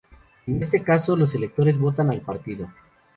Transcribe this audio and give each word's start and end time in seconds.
En 0.47 0.59
este 0.63 0.81
caso, 0.81 1.15
los 1.15 1.35
electores 1.35 1.77
votan 1.77 2.09
al 2.09 2.21
partido. 2.21 2.71